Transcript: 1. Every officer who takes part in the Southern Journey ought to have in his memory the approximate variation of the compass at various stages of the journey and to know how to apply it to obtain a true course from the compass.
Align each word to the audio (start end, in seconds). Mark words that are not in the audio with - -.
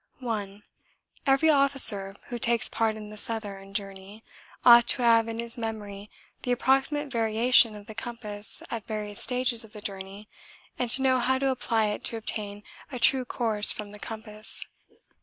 1. 0.19 0.63
Every 1.27 1.51
officer 1.51 2.15
who 2.29 2.39
takes 2.39 2.67
part 2.67 2.95
in 2.95 3.11
the 3.11 3.17
Southern 3.17 3.71
Journey 3.75 4.23
ought 4.65 4.87
to 4.87 5.03
have 5.03 5.27
in 5.27 5.37
his 5.37 5.59
memory 5.59 6.09
the 6.41 6.51
approximate 6.51 7.11
variation 7.11 7.75
of 7.75 7.85
the 7.85 7.93
compass 7.93 8.63
at 8.71 8.87
various 8.87 9.21
stages 9.21 9.63
of 9.63 9.73
the 9.73 9.79
journey 9.81 10.27
and 10.79 10.89
to 10.89 11.03
know 11.03 11.19
how 11.19 11.37
to 11.37 11.51
apply 11.51 11.85
it 11.89 12.03
to 12.05 12.17
obtain 12.17 12.63
a 12.91 12.97
true 12.97 13.25
course 13.25 13.71
from 13.71 13.91
the 13.91 13.99
compass. 13.99 14.65